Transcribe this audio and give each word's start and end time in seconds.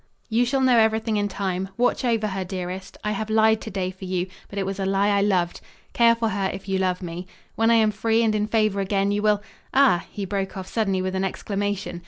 "You 0.29 0.45
shall 0.47 0.61
know 0.61 0.79
everything 0.79 1.17
in 1.17 1.27
time. 1.27 1.69
Watch 1.77 2.03
over 2.03 2.25
her, 2.29 2.43
dearest. 2.43 2.97
I 3.03 3.11
have 3.11 3.29
lied 3.29 3.61
today 3.61 3.91
for 3.91 4.05
you, 4.05 4.25
but 4.49 4.57
it 4.57 4.65
was 4.65 4.79
a 4.79 4.85
lie 4.87 5.09
I 5.09 5.21
loved. 5.21 5.61
Care 5.93 6.15
for 6.15 6.29
her 6.29 6.49
if 6.51 6.67
you 6.67 6.79
love 6.79 7.03
me. 7.03 7.27
When 7.53 7.69
I 7.69 7.75
am 7.75 7.91
free 7.91 8.23
and 8.23 8.33
in 8.33 8.47
favor 8.47 8.79
again 8.79 9.11
you 9.11 9.21
will 9.21 9.43
Ah!" 9.75 10.05
he 10.11 10.25
broke 10.25 10.57
off 10.57 10.65
suddenly 10.65 11.03
with 11.03 11.13
an 11.13 11.23
exclamation. 11.23 11.99